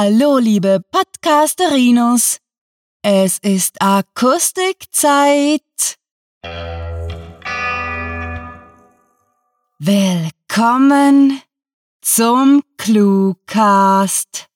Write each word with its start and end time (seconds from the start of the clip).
Hallo, 0.00 0.38
liebe 0.38 0.80
Podcasterinos. 0.92 2.38
Es 3.02 3.38
ist 3.40 3.82
Akustikzeit. 3.82 5.60
Willkommen 9.80 11.42
zum 12.00 12.62
Cluecast. 12.76 14.46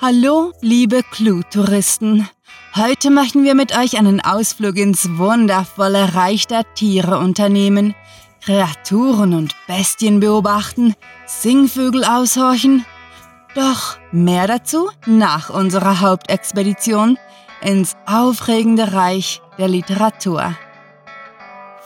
Hallo, 0.00 0.52
liebe 0.62 1.02
Clue-Touristen. 1.02 2.30
Heute 2.74 3.10
möchten 3.10 3.44
wir 3.44 3.54
mit 3.54 3.76
euch 3.76 3.98
einen 3.98 4.22
Ausflug 4.22 4.78
ins 4.78 5.18
wundervolle 5.18 6.14
Reich 6.14 6.46
der 6.46 6.64
Tiere 6.72 7.18
unternehmen, 7.18 7.94
Kreaturen 8.44 9.34
und 9.34 9.54
Bestien 9.68 10.18
beobachten, 10.18 10.94
Singvögel 11.26 12.04
aushorchen. 12.04 12.84
Doch 13.54 13.98
mehr 14.10 14.46
dazu 14.46 14.90
nach 15.06 15.50
unserer 15.50 16.00
Hauptexpedition 16.00 17.18
ins 17.60 17.96
aufregende 18.06 18.92
Reich 18.92 19.40
der 19.58 19.68
Literatur. 19.68 20.54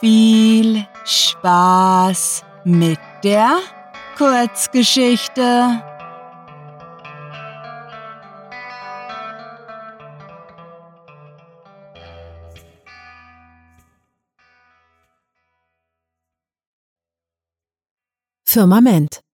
Viel 0.00 0.86
Spaß 1.04 2.44
mit 2.64 2.98
der 3.22 3.58
Kurzgeschichte. 4.16 5.82
Firmament. 18.56 19.25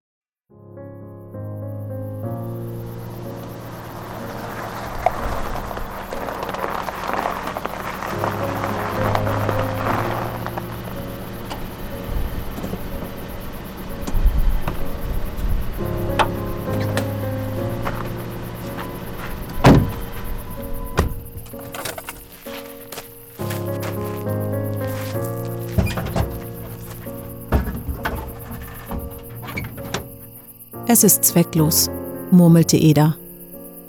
Es 30.93 31.05
ist 31.05 31.25
zwecklos, 31.25 31.89
murmelte 32.31 32.77
Eda 32.77 33.17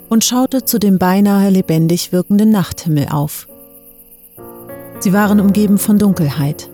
und 0.08 0.24
schaute 0.24 0.64
zu 0.64 0.78
dem 0.78 0.98
beinahe 0.98 1.50
lebendig 1.50 2.12
wirkenden 2.12 2.48
Nachthimmel 2.48 3.08
auf. 3.10 3.46
Sie 5.00 5.12
waren 5.12 5.38
umgeben 5.38 5.76
von 5.76 5.98
Dunkelheit. 5.98 6.70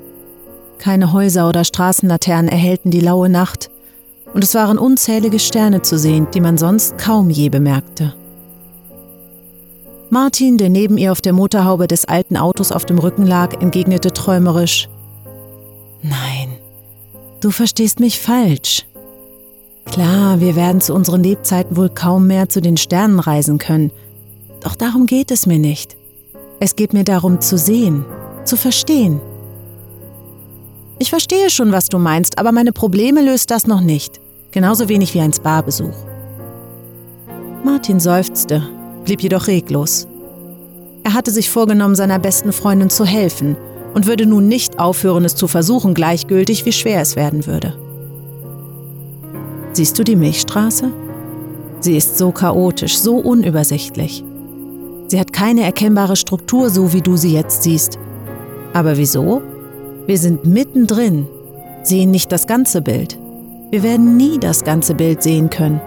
Keine 0.78 1.12
Häuser 1.12 1.48
oder 1.48 1.64
Straßenlaternen 1.64 2.48
erhellten 2.48 2.92
die 2.92 3.00
laue 3.00 3.28
Nacht, 3.28 3.72
und 4.32 4.44
es 4.44 4.54
waren 4.54 4.78
unzählige 4.78 5.40
Sterne 5.40 5.82
zu 5.82 5.98
sehen, 5.98 6.28
die 6.32 6.40
man 6.40 6.58
sonst 6.58 6.96
kaum 6.96 7.28
je 7.28 7.48
bemerkte. 7.48 8.14
Martin, 10.10 10.58
der 10.58 10.68
neben 10.68 10.96
ihr 10.96 11.10
auf 11.10 11.20
der 11.20 11.32
Motorhaube 11.32 11.88
des 11.88 12.04
alten 12.04 12.36
Autos 12.36 12.70
auf 12.70 12.84
dem 12.84 13.00
Rücken 13.00 13.26
lag, 13.26 13.60
entgegnete 13.60 14.12
träumerisch 14.12 14.88
Nein, 16.02 16.56
du 17.40 17.50
verstehst 17.50 17.98
mich 17.98 18.20
falsch. 18.20 18.86
Klar, 19.86 20.40
wir 20.40 20.56
werden 20.56 20.80
zu 20.80 20.94
unseren 20.94 21.22
Lebzeiten 21.22 21.76
wohl 21.76 21.88
kaum 21.88 22.26
mehr 22.26 22.48
zu 22.48 22.60
den 22.60 22.76
Sternen 22.76 23.18
reisen 23.18 23.58
können. 23.58 23.90
Doch 24.60 24.74
darum 24.74 25.06
geht 25.06 25.30
es 25.30 25.46
mir 25.46 25.58
nicht. 25.58 25.96
Es 26.60 26.76
geht 26.76 26.92
mir 26.92 27.04
darum 27.04 27.40
zu 27.40 27.56
sehen, 27.56 28.04
zu 28.44 28.56
verstehen. 28.56 29.20
Ich 30.98 31.08
verstehe 31.08 31.48
schon, 31.48 31.72
was 31.72 31.88
du 31.88 31.98
meinst, 31.98 32.38
aber 32.38 32.52
meine 32.52 32.72
Probleme 32.72 33.22
löst 33.22 33.50
das 33.50 33.66
noch 33.66 33.80
nicht. 33.80 34.20
Genauso 34.50 34.88
wenig 34.88 35.14
wie 35.14 35.20
ein 35.20 35.32
Spa-Besuch. 35.32 35.96
Martin 37.64 38.00
seufzte, 38.00 38.62
blieb 39.04 39.22
jedoch 39.22 39.46
reglos. 39.46 40.06
Er 41.02 41.14
hatte 41.14 41.30
sich 41.30 41.48
vorgenommen, 41.48 41.94
seiner 41.94 42.18
besten 42.18 42.52
Freundin 42.52 42.90
zu 42.90 43.06
helfen 43.06 43.56
und 43.94 44.06
würde 44.06 44.26
nun 44.26 44.46
nicht 44.48 44.78
aufhören, 44.78 45.24
es 45.24 45.34
zu 45.34 45.48
versuchen, 45.48 45.94
gleichgültig 45.94 46.66
wie 46.66 46.72
schwer 46.72 47.00
es 47.00 47.16
werden 47.16 47.46
würde. 47.46 47.78
Siehst 49.72 49.98
du 49.98 50.04
die 50.04 50.16
Milchstraße? 50.16 50.90
Sie 51.80 51.96
ist 51.96 52.18
so 52.18 52.32
chaotisch, 52.32 52.98
so 52.98 53.16
unübersichtlich. 53.16 54.24
Sie 55.06 55.18
hat 55.18 55.32
keine 55.32 55.62
erkennbare 55.62 56.16
Struktur, 56.16 56.70
so 56.70 56.92
wie 56.92 57.00
du 57.00 57.16
sie 57.16 57.32
jetzt 57.32 57.62
siehst. 57.62 57.98
Aber 58.72 58.96
wieso? 58.96 59.42
Wir 60.06 60.18
sind 60.18 60.44
mittendrin, 60.44 61.26
sehen 61.82 62.10
nicht 62.10 62.32
das 62.32 62.46
ganze 62.46 62.82
Bild. 62.82 63.18
Wir 63.70 63.82
werden 63.82 64.16
nie 64.16 64.38
das 64.38 64.64
ganze 64.64 64.94
Bild 64.94 65.22
sehen 65.22 65.50
können. 65.50 65.80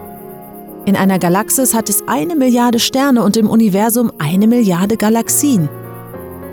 In 0.86 0.96
einer 0.96 1.20
Galaxis 1.20 1.74
hat 1.74 1.90
es 1.90 2.08
eine 2.08 2.36
Milliarde 2.36 2.80
Sterne 2.80 3.24
und 3.24 3.38
im 3.38 3.50
Universum 3.50 4.12
eine 4.18 4.48
Milliarde 4.48 4.98
Galaxien. 4.98 5.70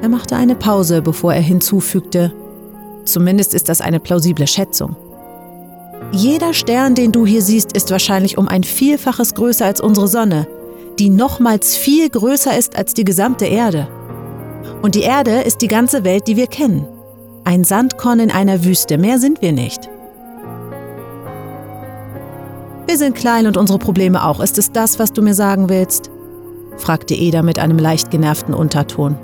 Er 0.03 0.09
machte 0.09 0.37
eine 0.37 0.55
Pause, 0.55 1.03
bevor 1.03 1.35
er 1.35 1.41
hinzufügte, 1.41 2.33
zumindest 3.05 3.55
ist 3.55 3.69
das 3.69 3.81
eine 3.81 4.01
plausible 4.01 4.47
Schätzung. 4.47 4.97
Jeder 6.13 6.55
Stern, 6.55 6.97
den 6.97 7.13
du 7.13 7.25
hier 7.25 7.41
siehst, 7.41 7.73
ist 7.73 7.91
wahrscheinlich 7.93 8.37
um 8.37 8.49
ein 8.49 8.65
Vielfaches 8.65 9.35
größer 9.35 9.65
als 9.65 9.81
unsere 9.81 10.09
Sonne, 10.09 10.49
die 10.99 11.09
nochmals 11.09 11.77
viel 11.77 12.11
größer 12.11 12.57
ist 12.59 12.77
als 12.77 12.95
die 12.95 13.05
gesamte 13.05 13.47
Erde. 13.47 13.89
Und 14.83 14.97
die 14.97 15.03
Erde 15.03 15.43
ist 15.43 15.63
die 15.63 15.69
ganze 15.69 16.03
Welt, 16.03 16.27
die 16.27 16.37
wir 16.37 16.49
kennen. 16.49 16.87
Ein 17.45 17.63
Sandkorn 17.63 18.19
in 18.19 18.31
einer 18.33 18.65
Wüste, 18.65 18.99
mehr 18.99 19.19
sind 19.19 19.41
wir 19.41 19.53
nicht. 19.53 19.89
Wir 22.87 22.99
sind 22.99 23.15
klein 23.15 23.47
und 23.47 23.57
unsere 23.57 23.79
Probleme 23.79 24.25
auch. 24.25 24.41
Ist 24.41 24.59
es 24.59 24.73
das, 24.73 24.99
was 24.99 25.13
du 25.13 25.23
mir 25.23 25.35
sagen 25.35 25.69
willst? 25.69 26.11
fragte 26.77 27.15
Eda 27.15 27.43
mit 27.43 27.61
einem 27.61 27.79
leicht 27.79 28.11
genervten 28.11 28.53
Unterton. 28.53 29.17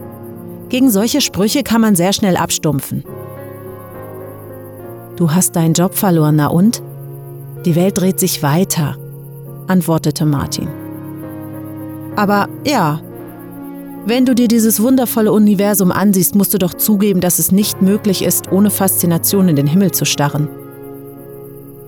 Gegen 0.69 0.91
solche 0.91 1.21
Sprüche 1.21 1.65
kann 1.65 1.81
man 1.81 1.97
sehr 1.97 2.13
schnell 2.13 2.37
abstumpfen. 2.37 3.03
Du 5.17 5.31
hast 5.31 5.57
deinen 5.57 5.73
Job 5.73 5.95
verloren, 5.95 6.37
na 6.37 6.49
und? 6.49 6.83
Die 7.65 7.75
Welt 7.75 7.99
dreht 7.99 8.21
sich 8.21 8.43
weiter, 8.43 8.97
antwortete 9.67 10.27
Martin. 10.27 10.69
Aber 12.17 12.49
ja, 12.67 13.01
wenn 14.05 14.27
du 14.27 14.35
dir 14.35 14.47
dieses 14.47 14.81
wundervolle 14.81 15.33
Universum 15.33 15.91
ansiehst, 15.91 16.35
musst 16.35 16.55
du 16.55 16.59
doch 16.59 16.75
zugeben, 16.75 17.21
dass 17.21 17.39
es 17.39 17.51
nicht 17.51 17.83
möglich 17.83 18.23
ist, 18.23 18.53
ohne 18.53 18.71
Faszination 18.71 19.49
in 19.49 19.57
den 19.57 19.67
Himmel 19.67 19.91
zu 19.91 20.05
starren. 20.05 20.49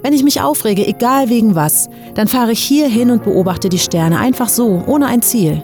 Wenn 0.02 0.12
ich 0.12 0.24
mich 0.24 0.40
aufrege, 0.40 0.86
egal 0.86 1.28
wegen 1.28 1.54
was, 1.54 1.88
dann 2.14 2.28
fahre 2.28 2.52
ich 2.52 2.60
hier 2.60 2.88
hin 2.88 3.10
und 3.10 3.24
beobachte 3.24 3.68
die 3.68 3.78
Sterne 3.78 4.18
einfach 4.18 4.48
so, 4.48 4.82
ohne 4.86 5.06
ein 5.06 5.22
Ziel. 5.22 5.62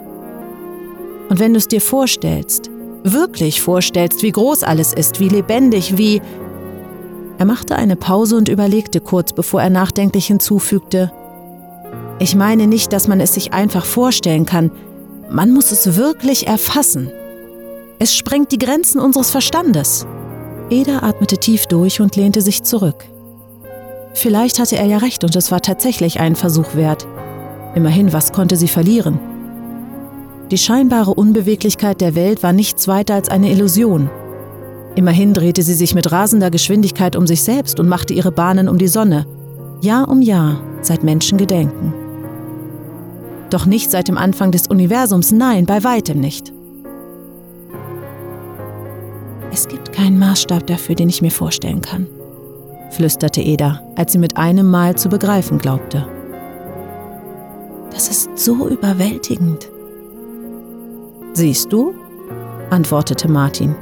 Und 1.30 1.40
wenn 1.40 1.54
du 1.54 1.58
es 1.58 1.68
dir 1.68 1.80
vorstellst, 1.80 2.70
wirklich 3.04 3.60
vorstellst, 3.60 4.22
wie 4.22 4.32
groß 4.32 4.62
alles 4.62 4.92
ist, 4.92 5.20
wie 5.20 5.28
lebendig, 5.28 5.96
wie 5.96 6.20
er 7.38 7.44
machte 7.44 7.76
eine 7.76 7.96
Pause 7.96 8.36
und 8.36 8.48
überlegte 8.48 9.00
kurz, 9.00 9.32
bevor 9.32 9.62
er 9.62 9.70
nachdenklich 9.70 10.26
hinzufügte, 10.26 11.12
ich 12.20 12.36
meine 12.36 12.66
nicht, 12.66 12.92
dass 12.92 13.08
man 13.08 13.20
es 13.20 13.34
sich 13.34 13.52
einfach 13.52 13.84
vorstellen 13.84 14.46
kann, 14.46 14.70
man 15.30 15.52
muss 15.52 15.72
es 15.72 15.96
wirklich 15.96 16.46
erfassen. 16.46 17.10
Es 17.98 18.14
sprengt 18.14 18.52
die 18.52 18.58
Grenzen 18.58 19.00
unseres 19.00 19.30
Verstandes. 19.30 20.06
Eda 20.70 21.00
atmete 21.02 21.38
tief 21.38 21.66
durch 21.66 22.00
und 22.00 22.16
lehnte 22.16 22.40
sich 22.40 22.62
zurück. 22.62 23.04
Vielleicht 24.14 24.60
hatte 24.60 24.76
er 24.76 24.86
ja 24.86 24.98
recht 24.98 25.24
und 25.24 25.34
es 25.34 25.50
war 25.50 25.60
tatsächlich 25.60 26.20
einen 26.20 26.36
Versuch 26.36 26.76
wert. 26.76 27.06
Immerhin, 27.74 28.12
was 28.12 28.32
konnte 28.32 28.56
sie 28.56 28.68
verlieren? 28.68 29.18
Die 30.50 30.58
scheinbare 30.58 31.14
Unbeweglichkeit 31.14 32.00
der 32.00 32.14
Welt 32.14 32.42
war 32.42 32.52
nichts 32.52 32.86
weiter 32.86 33.14
als 33.14 33.28
eine 33.28 33.50
Illusion. 33.50 34.08
Immerhin 34.96 35.34
drehte 35.34 35.62
sie 35.62 35.74
sich 35.74 35.94
mit 35.94 36.12
rasender 36.12 36.50
Geschwindigkeit 36.50 37.16
um 37.16 37.26
sich 37.26 37.42
selbst 37.42 37.80
und 37.80 37.88
machte 37.88 38.14
ihre 38.14 38.30
Bahnen 38.30 38.68
um 38.68 38.78
die 38.78 38.88
Sonne, 38.88 39.26
Jahr 39.80 40.08
um 40.08 40.22
Jahr, 40.22 40.60
seit 40.82 41.02
Menschen 41.02 41.36
gedenken. 41.36 41.92
Doch 43.50 43.66
nicht 43.66 43.90
seit 43.90 44.08
dem 44.08 44.18
Anfang 44.18 44.50
des 44.52 44.68
Universums, 44.68 45.32
nein, 45.32 45.66
bei 45.66 45.82
weitem 45.82 46.20
nicht. 46.20 46.52
Es 49.52 49.68
gibt 49.68 49.92
keinen 49.92 50.18
Maßstab 50.18 50.66
dafür, 50.66 50.94
den 50.94 51.08
ich 51.08 51.22
mir 51.22 51.30
vorstellen 51.30 51.80
kann, 51.80 52.06
flüsterte 52.90 53.40
Eda, 53.40 53.82
als 53.96 54.12
sie 54.12 54.18
mit 54.18 54.36
einem 54.36 54.68
Mal 54.68 54.96
zu 54.96 55.08
begreifen 55.08 55.58
glaubte. 55.58 56.06
Das 57.92 58.08
ist 58.08 58.36
so 58.36 58.68
überwältigend. 58.68 59.70
Siehst 61.32 61.72
du? 61.72 61.94
antwortete 62.70 63.28
Martin. 63.28 63.76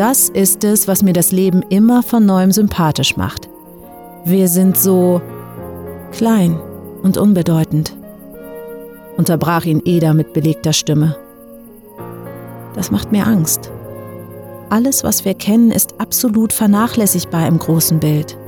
Das 0.00 0.30
ist 0.30 0.64
es, 0.64 0.88
was 0.88 1.02
mir 1.02 1.12
das 1.12 1.30
Leben 1.30 1.60
immer 1.68 2.02
von 2.02 2.24
neuem 2.24 2.52
sympathisch 2.52 3.18
macht. 3.18 3.50
Wir 4.24 4.48
sind 4.48 4.78
so 4.78 5.20
klein 6.10 6.58
und 7.02 7.18
unbedeutend, 7.18 7.94
unterbrach 9.18 9.66
ihn 9.66 9.82
Eda 9.84 10.14
mit 10.14 10.32
belegter 10.32 10.72
Stimme. 10.72 11.18
Das 12.74 12.90
macht 12.90 13.12
mir 13.12 13.26
Angst. 13.26 13.70
Alles, 14.70 15.04
was 15.04 15.26
wir 15.26 15.34
kennen, 15.34 15.70
ist 15.70 16.00
absolut 16.00 16.54
vernachlässigbar 16.54 17.46
im 17.46 17.58
großen 17.58 18.00
Bild. 18.00 18.38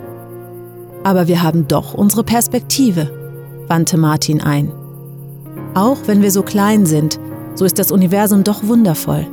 Aber 1.05 1.29
wir 1.29 1.43
haben 1.43 1.69
doch 1.69 1.93
unsere 1.93 2.25
Perspektive, 2.25 3.11
wandte 3.69 3.99
Martin 3.99 4.41
ein. 4.41 4.73
Auch 5.75 5.99
wenn 6.07 6.23
wir 6.23 6.31
so 6.31 6.43
klein 6.43 6.87
sind, 6.87 7.21
so 7.57 7.67
ist 7.67 7.79
das 7.79 7.93
Universum 7.93 8.43
doch 8.43 8.67
wundervoll. 8.67 9.27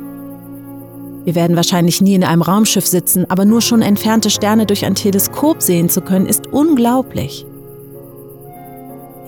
Wir 1.24 1.34
werden 1.34 1.56
wahrscheinlich 1.56 2.00
nie 2.00 2.14
in 2.14 2.24
einem 2.24 2.42
Raumschiff 2.42 2.86
sitzen, 2.86 3.26
aber 3.28 3.44
nur 3.44 3.60
schon 3.60 3.82
entfernte 3.82 4.30
Sterne 4.30 4.66
durch 4.66 4.84
ein 4.84 4.94
Teleskop 4.94 5.60
sehen 5.60 5.88
zu 5.88 6.00
können, 6.00 6.26
ist 6.26 6.46
unglaublich. 6.48 7.46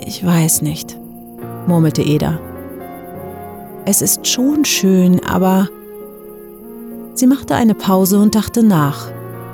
Ich 0.06 0.24
weiß 0.24 0.62
nicht, 0.62 0.96
murmelte 1.66 2.02
Eda. 2.02 2.38
Es 3.84 4.02
ist 4.02 4.26
schon 4.26 4.64
schön, 4.64 5.24
aber... 5.24 5.68
Sie 7.14 7.26
machte 7.26 7.54
eine 7.54 7.74
Pause 7.74 8.18
und 8.18 8.34
dachte 8.34 8.62
nach, 8.62 9.10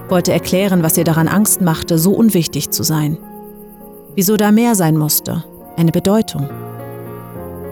wollte 0.09 0.33
erklären, 0.33 0.83
was 0.83 0.97
ihr 0.97 1.05
daran 1.05 1.27
Angst 1.27 1.61
machte, 1.61 1.99
so 1.99 2.13
unwichtig 2.13 2.71
zu 2.71 2.85
sein. 2.85 3.19
Wieso 4.15 4.37
da 4.37 4.53
mehr 4.53 4.75
sein 4.75 4.97
musste, 4.97 5.45
eine 5.77 5.91
Bedeutung. 5.91 6.49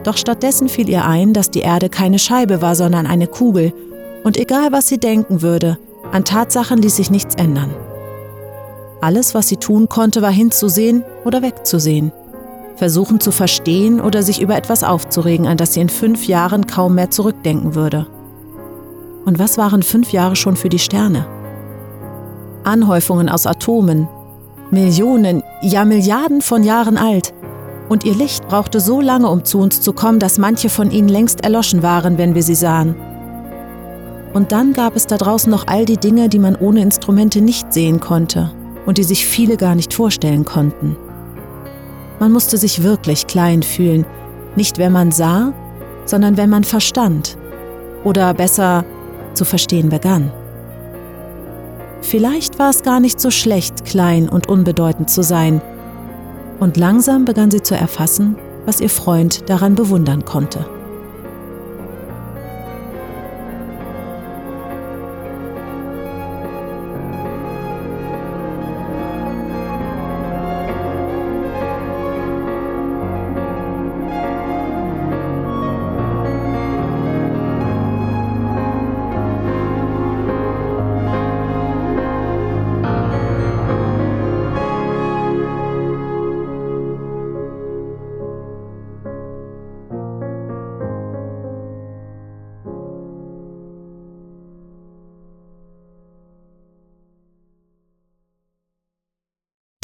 Doch 0.03 0.17
stattdessen 0.17 0.69
fiel 0.69 0.89
ihr 0.89 1.05
ein, 1.05 1.33
dass 1.33 1.51
die 1.51 1.61
Erde 1.61 1.89
keine 1.89 2.19
Scheibe 2.19 2.63
war, 2.63 2.75
sondern 2.75 3.07
eine 3.07 3.27
Kugel, 3.27 3.73
und 4.27 4.37
egal 4.37 4.73
was 4.73 4.89
sie 4.89 4.99
denken 4.99 5.41
würde, 5.41 5.79
an 6.11 6.25
Tatsachen 6.25 6.83
ließ 6.83 6.97
sich 6.97 7.13
nichts 7.13 7.37
ändern. 7.37 7.73
Alles, 9.01 9.37
was 9.37 9.47
sie 9.47 9.57
tun 9.57 9.89
konnte, 9.89 10.21
war 10.21 10.33
hinzusehen 10.33 11.05
oder 11.25 11.43
wegzusehen, 11.43 12.11
versuchen 12.75 13.21
zu 13.21 13.31
verstehen 13.31 14.01
oder 14.01 14.25
sich 14.25 14.43
über 14.43 14.57
etwas 14.57 14.83
aufzuregen, 14.83 15.47
an 15.47 15.57
das 15.57 15.75
sie 15.75 15.81
in 15.81 15.89
fünf 15.89 16.27
Jahren 16.27 16.67
kaum 16.67 16.97
mehr 16.97 17.13
zurückdenken 17.13 17.77
würde. 17.77 18.09
Und 19.25 19.39
was 19.39 19.59
waren 19.59 19.85
fünf 19.85 20.11
Jahre 20.11 20.35
schon 20.35 20.57
für 20.57 20.71
die 20.71 20.81
Sterne? 20.81 21.25
Anhäufungen 22.65 23.29
aus 23.29 23.47
Atomen, 23.47 24.09
Millionen, 24.73 25.45
ja 25.63 25.85
Milliarden 25.85 26.43
von 26.43 26.65
Jahren 26.65 26.97
alt. 26.97 27.33
Und 27.89 28.03
ihr 28.03 28.17
Licht 28.17 28.49
brauchte 28.49 28.81
so 28.81 29.01
lange, 29.01 29.31
um 29.31 29.45
zu 29.45 29.61
uns 29.61 29.81
zu 29.81 29.93
kommen, 29.93 30.19
dass 30.19 30.37
manche 30.37 30.69
von 30.69 30.91
ihnen 30.91 31.09
längst 31.09 31.45
erloschen 31.45 31.85
waren, 31.85 32.19
wenn 32.19 32.35
wir 32.35 32.43
sie 32.43 32.57
sahen. 32.57 32.97
Und 34.37 34.53
dann 34.53 34.75
gab 34.75 34.97
es 34.97 35.07
da 35.07 35.17
draußen 35.17 35.51
noch 35.51 35.67
all 35.67 35.87
die 35.87 35.97
Dinge, 35.97 36.29
die 36.29 36.39
man 36.39 36.57
ohne 36.57 36.83
Instrumente 36.83 37.41
nicht 37.41 37.73
sehen 37.73 38.01
konnte 38.01 38.51
und 38.85 38.99
die 38.99 39.03
sich 39.03 39.25
viele 39.25 39.57
gar 39.57 39.75
nicht 39.75 39.95
vorstellen 39.95 40.45
konnten. 40.45 40.95
Man 42.21 42.33
musste 42.33 42.59
sich 42.59 42.83
wirklich 42.83 43.29
klein 43.29 43.63
fühlen, 43.63 44.05
nicht 44.55 44.77
wenn 44.77 44.93
man 44.93 45.11
sah, 45.11 45.55
sondern 46.05 46.37
wenn 46.37 46.51
man 46.51 46.65
verstand 46.65 47.39
oder 48.05 48.35
besser 48.35 48.85
zu 49.33 49.47
verstehen 49.47 49.89
begann. 49.89 50.31
Vielleicht 52.03 52.59
war 52.59 52.69
es 52.69 52.83
gar 52.83 53.01
nicht 53.01 53.19
so 53.19 53.31
schlecht, 53.31 53.87
klein 53.87 54.29
und 54.29 54.51
unbedeutend 54.51 55.09
zu 55.09 55.23
sein. 55.23 55.63
Und 56.61 56.77
langsam 56.77 57.25
begann 57.25 57.51
sie 57.51 57.63
zu 57.63 57.75
erfassen, 57.75 58.37
was 58.67 58.83
ihr 58.83 58.91
Freund 58.91 59.49
daran 59.49 59.75
bewundern 59.75 60.27
konnte. 60.27 60.76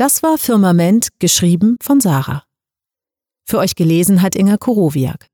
Das 0.04 0.24
war 0.24 0.36
Firmament, 0.36 1.10
geschrieben 1.20 1.76
von 1.80 2.00
Sarah. 2.00 2.42
Für 3.44 3.58
euch 3.58 3.76
gelesen 3.76 4.20
hat 4.20 4.34
Inga 4.34 4.56
Korowiak. 4.56 5.28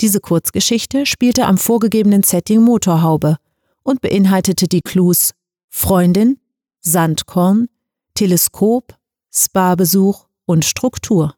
Diese 0.00 0.18
Kurzgeschichte 0.18 1.04
spielte 1.04 1.44
am 1.44 1.58
vorgegebenen 1.58 2.22
Setting 2.22 2.62
Motorhaube 2.62 3.36
und 3.82 4.00
beinhaltete 4.00 4.66
die 4.66 4.80
Clues 4.80 5.34
Freundin, 5.68 6.40
Sandkorn, 6.80 7.68
Teleskop, 8.14 8.96
Spa-Besuch 9.30 10.24
und 10.46 10.64
Struktur. 10.64 11.34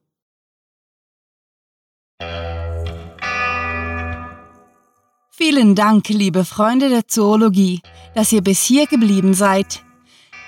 Vielen 5.32 5.74
Dank, 5.74 6.08
liebe 6.08 6.44
Freunde 6.44 6.88
der 6.88 7.08
Zoologie, 7.08 7.80
dass 8.14 8.30
ihr 8.30 8.42
bis 8.42 8.62
hier 8.62 8.86
geblieben 8.86 9.34
seid. 9.34 9.82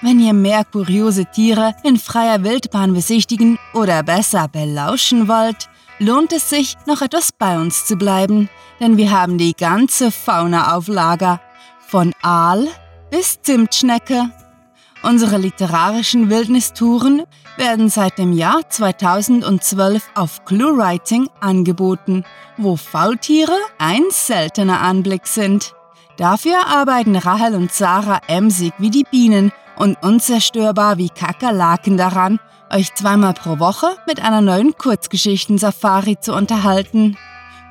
Wenn 0.04 0.20
ihr 0.20 0.34
mehr 0.34 0.66
kuriose 0.66 1.24
Tiere 1.24 1.74
in 1.82 1.96
freier 1.96 2.44
Wildbahn 2.44 2.92
besichtigen 2.92 3.58
oder 3.72 4.02
besser 4.02 4.48
belauschen 4.48 5.28
wollt, 5.28 5.70
lohnt 5.98 6.30
es 6.34 6.50
sich, 6.50 6.76
noch 6.84 7.00
etwas 7.00 7.32
bei 7.32 7.58
uns 7.58 7.86
zu 7.86 7.96
bleiben, 7.96 8.50
denn 8.80 8.98
wir 8.98 9.10
haben 9.12 9.38
die 9.38 9.54
ganze 9.54 10.10
Fauna 10.10 10.76
auf 10.76 10.88
Lager, 10.88 11.40
von 11.86 12.12
Aal 12.20 12.68
bis 13.10 13.40
Zimtschnecke. 13.40 14.28
Unsere 15.02 15.38
literarischen 15.38 16.28
Wildnistouren 16.28 17.22
werden 17.56 17.88
seit 17.88 18.18
dem 18.18 18.34
Jahr 18.34 18.68
2012 18.68 20.10
auf 20.14 20.44
ClueWriting 20.44 21.30
angeboten, 21.40 22.24
wo 22.58 22.76
Faultiere 22.76 23.56
ein 23.78 24.02
seltener 24.10 24.82
Anblick 24.82 25.26
sind. 25.26 25.72
Dafür 26.18 26.66
arbeiten 26.66 27.16
Rahel 27.16 27.54
und 27.54 27.72
Sarah 27.72 28.20
emsig 28.28 28.74
wie 28.76 28.90
die 28.90 29.06
Bienen 29.10 29.50
und 29.76 29.96
unzerstörbar 30.02 30.98
wie 30.98 31.08
Kakerlaken 31.08 31.96
daran, 31.96 32.40
euch 32.70 32.94
zweimal 32.94 33.34
pro 33.34 33.58
Woche 33.58 33.96
mit 34.06 34.22
einer 34.22 34.40
neuen 34.40 34.76
Kurzgeschichten-Safari 34.76 36.18
zu 36.20 36.34
unterhalten. 36.34 37.16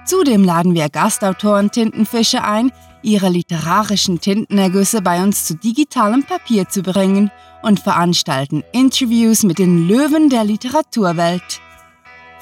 Zudem 0.05 0.43
laden 0.43 0.73
wir 0.73 0.89
Gastautoren 0.89 1.71
Tintenfische 1.71 2.43
ein, 2.43 2.71
ihre 3.01 3.29
literarischen 3.29 4.19
Tintenergüsse 4.19 5.01
bei 5.01 5.23
uns 5.23 5.45
zu 5.45 5.55
digitalem 5.55 6.23
Papier 6.23 6.69
zu 6.69 6.81
bringen 6.81 7.31
und 7.61 7.79
veranstalten 7.79 8.63
Interviews 8.71 9.43
mit 9.43 9.59
den 9.59 9.87
Löwen 9.87 10.29
der 10.29 10.43
Literaturwelt. 10.43 11.61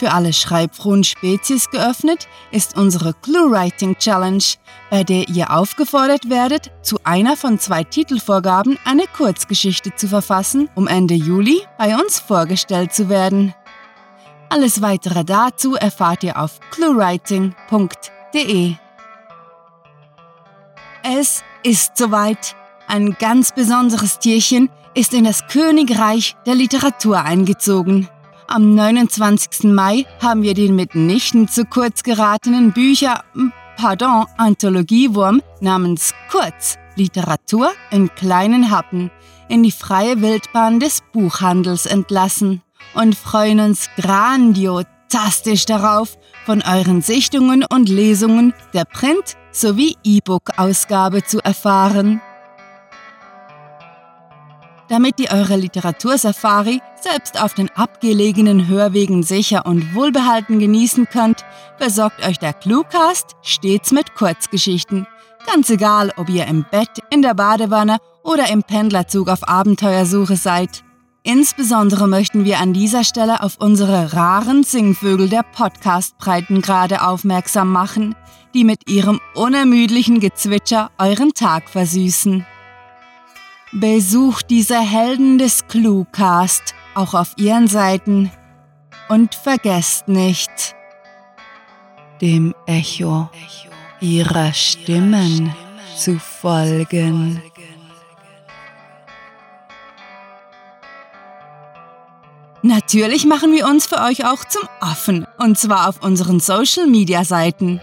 Für 0.01 0.11
alle 0.13 0.33
schreibfrohen 0.33 1.03
Spezies 1.03 1.69
geöffnet 1.69 2.27
ist 2.49 2.75
unsere 2.75 3.13
Clue 3.13 3.51
Writing 3.51 3.95
Challenge, 3.99 4.43
bei 4.89 5.03
der 5.03 5.29
ihr 5.29 5.51
aufgefordert 5.51 6.27
werdet, 6.27 6.71
zu 6.81 6.97
einer 7.03 7.37
von 7.37 7.59
zwei 7.59 7.83
Titelvorgaben 7.83 8.79
eine 8.83 9.05
Kurzgeschichte 9.05 9.93
zu 9.93 10.07
verfassen, 10.07 10.71
um 10.73 10.87
Ende 10.87 11.13
Juli 11.13 11.61
bei 11.77 11.95
uns 11.95 12.19
vorgestellt 12.19 12.95
zu 12.95 13.09
werden. 13.09 13.53
Alles 14.49 14.81
weitere 14.81 15.23
dazu 15.23 15.75
erfahrt 15.75 16.23
ihr 16.23 16.41
auf 16.41 16.59
cluewriting.de. 16.71 18.73
Es 21.03 21.43
ist 21.61 21.95
soweit. 21.95 22.55
Ein 22.87 23.15
ganz 23.19 23.51
besonderes 23.51 24.17
Tierchen 24.17 24.71
ist 24.95 25.13
in 25.13 25.25
das 25.25 25.45
Königreich 25.45 26.35
der 26.47 26.55
Literatur 26.55 27.21
eingezogen. 27.21 28.09
Am 28.47 28.75
29. 28.75 29.71
Mai 29.71 30.05
haben 30.21 30.43
wir 30.43 30.53
den 30.53 30.75
mitnichten 30.75 31.47
zu 31.47 31.65
kurz 31.65 32.03
geratenen 32.03 32.71
Bücher, 32.73 33.23
pardon, 33.77 34.25
Anthologiewurm 34.37 35.41
namens 35.61 36.13
Kurz 36.29 36.77
Literatur 36.95 37.71
in 37.91 38.13
kleinen 38.13 38.69
Happen 38.71 39.09
in 39.47 39.63
die 39.63 39.71
freie 39.71 40.21
Wildbahn 40.21 40.79
des 40.79 41.01
Buchhandels 41.13 41.85
entlassen 41.85 42.61
und 42.93 43.15
freuen 43.15 43.59
uns 43.59 43.89
grandiotastisch 43.97 45.65
darauf, 45.65 46.17
von 46.45 46.61
euren 46.61 47.01
Sichtungen 47.01 47.63
und 47.71 47.89
Lesungen 47.89 48.53
der 48.73 48.85
Print- 48.85 49.37
sowie 49.51 49.97
E-Book-Ausgabe 50.03 51.23
zu 51.23 51.39
erfahren. 51.39 52.21
Damit 54.91 55.21
ihr 55.21 55.31
eure 55.31 55.55
Literatursafari 55.55 56.81
selbst 57.01 57.41
auf 57.41 57.53
den 57.53 57.69
abgelegenen 57.69 58.67
Hörwegen 58.67 59.23
sicher 59.23 59.65
und 59.65 59.95
wohlbehalten 59.95 60.59
genießen 60.59 61.07
könnt, 61.07 61.45
versorgt 61.77 62.27
euch 62.27 62.39
der 62.39 62.51
Cluecast 62.51 63.37
stets 63.41 63.93
mit 63.93 64.15
Kurzgeschichten. 64.15 65.07
Ganz 65.47 65.69
egal, 65.69 66.11
ob 66.17 66.27
ihr 66.27 66.45
im 66.45 66.65
Bett, 66.69 66.89
in 67.09 67.21
der 67.21 67.35
Badewanne 67.35 67.99
oder 68.21 68.49
im 68.49 68.63
Pendlerzug 68.63 69.29
auf 69.29 69.47
Abenteuersuche 69.47 70.35
seid. 70.35 70.83
Insbesondere 71.23 72.09
möchten 72.09 72.43
wir 72.43 72.59
an 72.59 72.73
dieser 72.73 73.05
Stelle 73.05 73.43
auf 73.43 73.55
unsere 73.59 74.11
raren 74.11 74.63
Singvögel 74.63 75.29
der 75.29 75.43
Podcast-Breitengrade 75.43 77.01
aufmerksam 77.01 77.71
machen, 77.71 78.13
die 78.53 78.65
mit 78.65 78.89
ihrem 78.89 79.21
unermüdlichen 79.35 80.19
Gezwitscher 80.19 80.91
euren 80.97 81.31
Tag 81.33 81.69
versüßen. 81.69 82.45
Besucht 83.73 84.49
diese 84.49 84.79
Helden 84.79 85.37
des 85.37 85.65
Cluecast 85.67 86.75
auch 86.93 87.13
auf 87.13 87.33
ihren 87.37 87.67
Seiten 87.67 88.29
und 89.07 89.33
vergesst 89.33 90.09
nicht, 90.09 90.75
dem 92.21 92.53
Echo 92.65 93.29
ihrer 94.01 94.51
Stimmen 94.51 95.55
zu 95.95 96.19
folgen. 96.19 97.41
Natürlich 102.63 103.25
machen 103.25 103.53
wir 103.53 103.67
uns 103.67 103.87
für 103.87 104.01
euch 104.01 104.25
auch 104.25 104.43
zum 104.45 104.63
Affen, 104.81 105.25
und 105.37 105.57
zwar 105.57 105.87
auf 105.89 106.03
unseren 106.03 106.39
Social-Media-Seiten. 106.39 107.79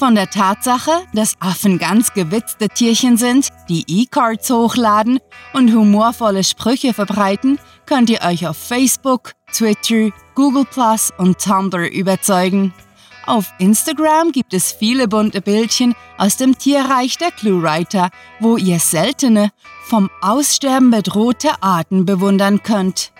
Von 0.00 0.14
der 0.14 0.30
Tatsache, 0.30 0.92
dass 1.12 1.34
Affen 1.40 1.78
ganz 1.78 2.14
gewitzte 2.14 2.70
Tierchen 2.70 3.18
sind, 3.18 3.48
die 3.68 3.84
E-Cards 3.86 4.48
hochladen 4.48 5.20
und 5.52 5.74
humorvolle 5.74 6.42
Sprüche 6.42 6.94
verbreiten, 6.94 7.58
könnt 7.84 8.08
ihr 8.08 8.22
euch 8.22 8.46
auf 8.46 8.56
Facebook, 8.56 9.32
Twitter, 9.52 10.08
Google 10.34 10.64
Plus 10.64 11.10
und 11.18 11.38
Tumblr 11.38 11.86
überzeugen. 11.92 12.72
Auf 13.26 13.52
Instagram 13.58 14.32
gibt 14.32 14.54
es 14.54 14.72
viele 14.72 15.06
bunte 15.06 15.42
Bildchen 15.42 15.94
aus 16.16 16.38
dem 16.38 16.56
Tierreich 16.56 17.18
der 17.18 17.30
Cluewriter, 17.30 18.08
wo 18.38 18.56
ihr 18.56 18.78
seltene, 18.78 19.50
vom 19.84 20.08
Aussterben 20.22 20.90
bedrohte 20.90 21.62
Arten 21.62 22.06
bewundern 22.06 22.62
könnt. 22.62 23.12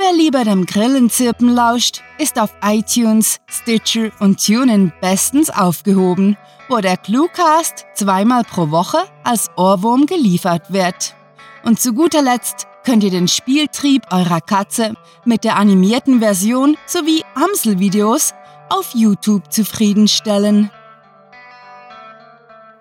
Wer 0.00 0.12
lieber 0.12 0.44
dem 0.44 0.64
Grillenzirpen 0.64 1.48
lauscht, 1.48 2.04
ist 2.18 2.38
auf 2.38 2.50
iTunes, 2.62 3.40
Stitcher 3.48 4.12
und 4.20 4.38
TuneIn 4.38 4.92
bestens 5.00 5.50
aufgehoben, 5.50 6.36
wo 6.68 6.78
der 6.78 6.96
Cluecast 6.96 7.84
zweimal 7.94 8.44
pro 8.44 8.70
Woche 8.70 8.98
als 9.24 9.50
Ohrwurm 9.56 10.06
geliefert 10.06 10.72
wird. 10.72 11.16
Und 11.64 11.80
zu 11.80 11.94
guter 11.94 12.22
Letzt 12.22 12.68
könnt 12.84 13.02
ihr 13.02 13.10
den 13.10 13.26
Spieltrieb 13.26 14.04
eurer 14.12 14.40
Katze 14.40 14.94
mit 15.24 15.42
der 15.42 15.56
animierten 15.56 16.20
Version 16.20 16.76
sowie 16.86 17.24
Amselvideos 17.34 18.34
auf 18.68 18.94
YouTube 18.94 19.52
zufriedenstellen. 19.52 20.70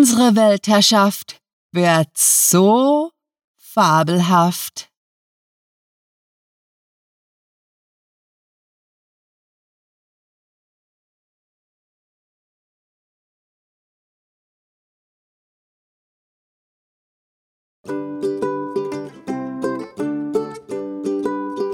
Unsere 0.03 0.35
Weltherrschaft 0.35 1.41
wird 1.71 2.09
so 2.17 3.13
fabelhaft. 3.57 4.91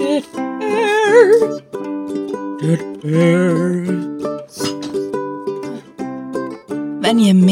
It 0.01 0.27
hurts. 0.35 1.63
It 2.61 3.03
hurts 3.03 3.78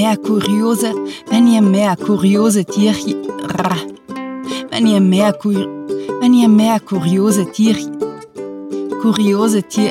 mehr 0.07 0.17
kuriose, 0.19 0.95
wenn 1.31 1.49
ihr 1.49 1.63
mehr 1.63 1.97
kuriose 1.97 2.65
Tierchen, 2.65 3.27
wenn 4.71 4.87
ihr 4.87 5.01
mehr, 5.01 5.35
wenn 6.21 6.33
ihr 6.33 6.49
mehr 6.49 6.79
kuriose 6.79 7.51
Tierchen, 7.51 7.97
kuriose 9.03 9.65
Tier, 9.65 9.91